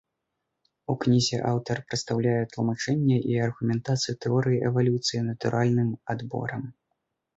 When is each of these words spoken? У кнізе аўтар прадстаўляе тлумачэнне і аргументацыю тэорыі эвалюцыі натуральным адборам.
У 0.93 0.95
кнізе 1.03 1.37
аўтар 1.49 1.81
прадстаўляе 1.89 2.41
тлумачэнне 2.55 3.17
і 3.33 3.37
аргументацыю 3.49 4.17
тэорыі 4.27 4.63
эвалюцыі 4.71 5.23
натуральным 5.31 5.89
адборам. 6.15 6.69